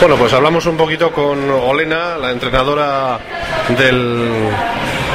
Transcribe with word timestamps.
Bueno, 0.00 0.16
pues 0.16 0.32
hablamos 0.34 0.66
un 0.66 0.76
poquito 0.76 1.12
con 1.12 1.48
Olena, 1.50 2.18
la 2.18 2.30
entrenadora 2.30 3.18
del, 3.78 4.28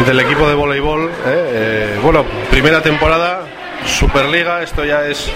del 0.05 0.19
equipo 0.19 0.47
de 0.47 0.55
voleibol. 0.55 1.09
¿eh? 1.09 1.11
Eh, 1.27 1.99
bueno, 2.01 2.25
primera 2.49 2.81
temporada, 2.81 3.41
Superliga, 3.85 4.63
esto 4.63 4.83
ya 4.83 5.05
es 5.05 5.31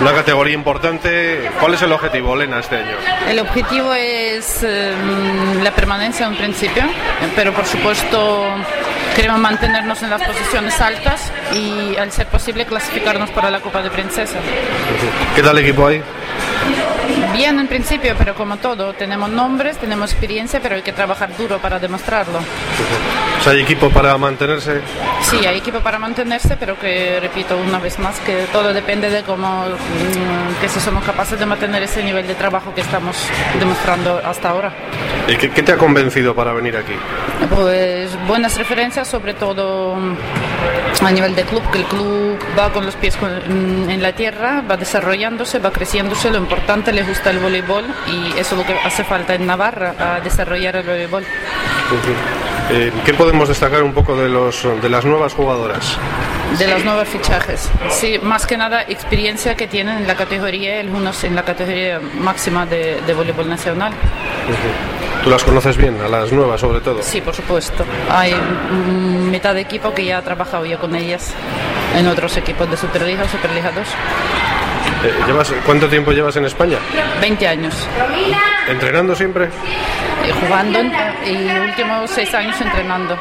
una 0.00 0.12
categoría 0.12 0.54
importante. 0.54 1.50
¿Cuál 1.58 1.74
es 1.74 1.82
el 1.82 1.92
objetivo, 1.92 2.32
Olena, 2.32 2.60
este 2.60 2.76
año? 2.76 2.96
El 3.28 3.40
objetivo 3.40 3.92
es 3.92 4.62
eh, 4.62 4.92
la 5.62 5.72
permanencia 5.72 6.26
en 6.26 6.32
un 6.32 6.38
principio, 6.38 6.84
pero 7.34 7.52
por 7.52 7.66
supuesto 7.66 8.44
queremos 9.16 9.40
mantenernos 9.40 10.02
en 10.02 10.10
las 10.10 10.22
posiciones 10.22 10.80
altas 10.80 11.32
y 11.52 11.96
al 11.96 12.12
ser 12.12 12.26
posible 12.28 12.66
clasificarnos 12.66 13.30
para 13.30 13.50
la 13.50 13.60
Copa 13.60 13.82
de 13.82 13.90
Princesa. 13.90 14.38
¿Qué 15.34 15.42
tal 15.42 15.58
equipo 15.58 15.86
hay? 15.86 16.02
Bien 17.32 17.58
en 17.58 17.66
principio, 17.66 18.14
pero 18.18 18.34
como 18.34 18.58
todo, 18.58 18.92
tenemos 18.92 19.30
nombres, 19.30 19.78
tenemos 19.78 20.12
experiencia, 20.12 20.60
pero 20.60 20.74
hay 20.74 20.82
que 20.82 20.92
trabajar 20.92 21.36
duro 21.36 21.58
para 21.58 21.78
demostrarlo. 21.78 22.38
O 22.38 23.42
sea, 23.42 23.52
¿Hay 23.52 23.60
equipo 23.60 23.90
para 23.90 24.16
mantenerse? 24.18 24.80
Sí, 25.22 25.44
hay 25.46 25.58
equipo 25.58 25.80
para 25.80 25.98
mantenerse, 25.98 26.56
pero 26.56 26.78
que 26.78 27.18
repito 27.20 27.56
una 27.56 27.78
vez 27.78 27.98
más 27.98 28.18
que 28.20 28.46
todo 28.52 28.72
depende 28.72 29.10
de 29.10 29.22
cómo, 29.22 29.64
mm, 29.66 30.60
que 30.60 30.68
si 30.68 30.80
somos 30.80 31.04
capaces 31.04 31.38
de 31.38 31.46
mantener 31.46 31.82
ese 31.82 32.02
nivel 32.02 32.26
de 32.26 32.34
trabajo 32.34 32.74
que 32.74 32.82
estamos 32.82 33.16
demostrando 33.58 34.20
hasta 34.24 34.50
ahora. 34.50 34.72
¿Y 35.28 35.36
qué, 35.36 35.50
qué 35.50 35.62
te 35.62 35.72
ha 35.72 35.76
convencido 35.76 36.34
para 36.34 36.52
venir 36.52 36.76
aquí? 36.76 36.94
Pues 37.54 38.10
buenas 38.26 38.56
referencias, 38.58 39.06
sobre 39.06 39.34
todo 39.34 39.94
mm, 39.94 40.16
a 41.04 41.10
nivel 41.10 41.34
de 41.34 41.44
club, 41.44 41.62
que 41.70 41.78
el 41.78 41.84
club 41.84 42.38
va 42.58 42.72
con 42.72 42.84
los 42.84 42.94
pies 42.96 43.16
mm, 43.20 43.88
en 43.88 44.02
la 44.02 44.12
tierra, 44.12 44.62
va 44.68 44.76
desarrollándose, 44.76 45.58
va 45.58 45.70
creciéndose, 45.70 46.30
lo 46.30 46.38
importante 46.38 46.92
le 46.92 47.02
gusta 47.02 47.30
el 47.30 47.38
voleibol 47.38 47.84
y 48.06 48.38
eso 48.38 48.54
es 48.54 48.60
lo 48.60 48.66
que 48.66 48.74
hace 48.84 49.04
falta 49.04 49.34
en 49.34 49.46
Navarra, 49.46 49.94
a 49.98 50.20
desarrollar 50.20 50.76
el 50.76 50.82
voleibol. 50.82 51.24
Eh, 52.70 52.92
¿Qué 53.04 53.14
podemos 53.14 53.48
destacar 53.48 53.82
un 53.82 53.92
poco 53.92 54.16
de, 54.16 54.28
los, 54.28 54.66
de 54.80 54.88
las 54.88 55.04
nuevas 55.04 55.34
jugadoras? 55.34 55.98
De 56.58 56.66
los 56.68 56.84
nuevos 56.84 57.08
fichajes. 57.08 57.70
Sí, 57.90 58.18
más 58.22 58.46
que 58.46 58.56
nada 58.56 58.82
experiencia 58.82 59.56
que 59.56 59.66
tienen 59.66 59.98
en 59.98 60.06
la 60.06 60.14
categoría, 60.14 60.80
algunos 60.80 61.22
en 61.24 61.34
la 61.34 61.44
categoría 61.44 62.00
máxima 62.20 62.66
de, 62.66 63.00
de 63.06 63.14
voleibol 63.14 63.48
nacional. 63.48 63.92
¿Tú 65.24 65.30
las 65.30 65.44
conoces 65.44 65.76
bien, 65.76 66.00
a 66.00 66.08
las 66.08 66.32
nuevas 66.32 66.60
sobre 66.60 66.80
todo? 66.80 67.00
Sí, 67.02 67.20
por 67.20 67.34
supuesto. 67.34 67.84
Hay 68.10 68.34
mm, 68.34 69.30
mitad 69.30 69.54
de 69.54 69.60
equipo 69.60 69.94
que 69.94 70.04
ya 70.04 70.18
ha 70.18 70.22
trabajado 70.22 70.66
yo 70.66 70.78
con 70.80 70.94
ellas 70.96 71.32
en 71.96 72.06
otros 72.08 72.36
equipos 72.36 72.68
de 72.70 72.76
Superliga 72.76 73.24
o 73.24 73.28
Superliga 73.28 73.70
2. 73.70 73.86
Eh, 75.04 75.12
¿llevas, 75.26 75.52
¿Cuánto 75.64 75.88
tiempo 75.88 76.10
llevas 76.12 76.34
en 76.36 76.44
España? 76.46 76.78
20 77.20 77.46
años. 77.48 77.74
¿Entrenando 78.68 79.14
siempre? 79.14 79.44
eh, 79.46 80.32
jugando 80.40 80.80
y 80.80 81.58
últimos 81.68 82.10
6 82.10 82.34
años 82.34 82.60
entrenando. 82.60 83.16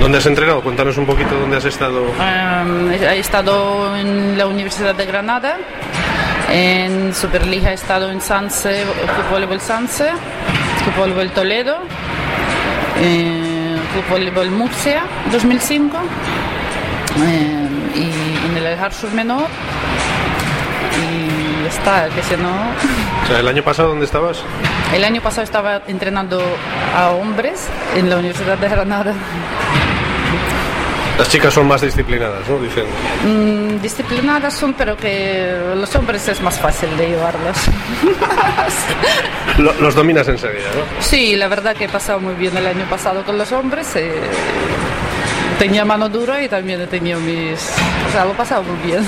¿Dónde 0.00 0.18
has 0.18 0.26
entrenado? 0.26 0.60
Cuéntanos 0.62 0.96
un 0.96 1.06
poquito 1.06 1.34
dónde 1.36 1.56
has 1.56 1.64
estado. 1.64 2.02
Um, 2.02 2.90
he 2.90 3.18
estado 3.18 3.96
en 3.96 4.36
la 4.38 4.46
Universidad 4.46 4.94
de 4.94 5.06
Granada, 5.06 5.58
en 6.50 7.14
Superliga 7.14 7.70
he 7.70 7.74
estado 7.74 8.10
en 8.10 8.20
Sanse, 8.20 8.84
Voleibol 9.30 9.60
Sanse, 9.60 10.10
Voleibol 10.96 11.30
Toledo, 11.30 11.78
eh, 12.98 13.76
Voleibol 14.10 14.50
Murcia 14.50 15.02
2005 15.30 15.96
eh, 17.24 17.68
y 17.94 18.48
en 18.48 18.56
el 18.56 18.92
Sur 18.92 19.12
Menor 19.12 19.46
y 21.00 21.66
está, 21.66 22.08
que 22.08 22.22
si 22.22 22.36
no... 22.36 22.50
O 22.50 23.26
sea, 23.26 23.40
¿el 23.40 23.48
año 23.48 23.62
pasado 23.62 23.88
dónde 23.88 24.04
estabas? 24.04 24.42
El 24.94 25.04
año 25.04 25.22
pasado 25.22 25.42
estaba 25.42 25.82
entrenando 25.86 26.42
a 26.94 27.10
hombres 27.10 27.66
en 27.96 28.10
la 28.10 28.16
Universidad 28.16 28.58
de 28.58 28.68
Granada. 28.68 29.14
Las 31.22 31.30
chicas 31.30 31.54
son 31.54 31.68
más 31.68 31.80
disciplinadas, 31.80 32.48
¿no? 32.48 32.58
Dicen. 32.58 32.84
Mm, 33.24 33.80
disciplinadas 33.80 34.54
son, 34.54 34.74
pero 34.74 34.96
que 34.96 35.56
los 35.76 35.94
hombres 35.94 36.26
es 36.26 36.40
más 36.42 36.58
fácil 36.58 36.88
de 36.96 37.10
llevarlas. 37.10 37.64
Lo- 39.58 39.72
los 39.74 39.94
dominas 39.94 40.26
enseguida, 40.26 40.66
¿no? 40.74 41.00
Sí, 41.00 41.36
la 41.36 41.46
verdad 41.46 41.76
que 41.76 41.84
he 41.84 41.88
pasado 41.88 42.18
muy 42.18 42.34
bien 42.34 42.56
el 42.56 42.66
año 42.66 42.84
pasado 42.90 43.22
con 43.24 43.38
los 43.38 43.52
hombres. 43.52 43.94
eh, 43.94 44.12
tenía 45.58 45.84
mano 45.84 46.08
dura 46.08 46.42
y 46.42 46.48
también 46.48 46.80
he 46.80 46.86
tenido 46.86 47.20
mis... 47.20 47.72
O 48.08 48.12
sea, 48.12 48.24
lo 48.24 48.32
he 48.32 48.34
pasado 48.34 48.62
muy 48.62 48.76
bien. 48.86 49.04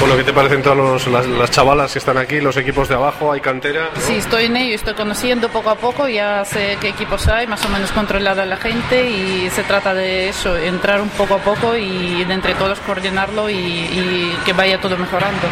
Bueno, 0.00 0.16
¿qué 0.16 0.24
te 0.24 0.32
parecen 0.32 0.62
todas 0.62 0.78
los- 0.78 1.06
las, 1.08 1.26
las 1.26 1.50
chavalas 1.50 1.92
que 1.92 1.98
están 1.98 2.16
aquí, 2.18 2.40
los 2.40 2.56
equipos 2.56 2.88
de 2.88 2.94
abajo? 2.94 3.32
¿Hay 3.32 3.40
cantera? 3.40 3.90
Sí, 3.98 4.14
estoy 4.16 4.44
en 4.44 4.56
ello, 4.56 4.74
estoy 4.74 4.94
conociendo 4.94 5.48
poco 5.48 5.70
a 5.70 5.74
poco, 5.74 6.08
ya 6.08 6.44
sé 6.44 6.78
qué 6.80 6.88
equipos 6.90 7.26
hay, 7.28 7.46
más 7.46 7.64
o 7.64 7.68
menos 7.68 7.90
controlada 7.92 8.44
la 8.46 8.56
gente 8.56 9.08
y 9.10 9.50
se 9.50 9.62
trata 9.64 9.94
de 9.94 10.28
eso, 10.28 10.56
entrar 10.56 11.00
un 11.00 11.08
poco 11.10 11.34
a 11.34 11.38
poco 11.38 11.76
y 11.76 12.24
de 12.24 12.32
entre 12.34 12.54
todos 12.54 12.78
coordinarlo 12.80 13.50
y, 13.50 13.54
y 13.56 14.38
que 14.44 14.52
vaya 14.52 14.80
todo 14.80 14.96
mejorando. 14.96 15.48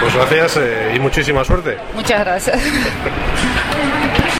Pues 0.00 0.14
gracias 0.14 0.56
eh, 0.58 0.92
y 0.96 0.98
muchísima 1.00 1.44
suerte. 1.44 1.76
Muchas 1.94 2.20
gracias. 2.20 2.60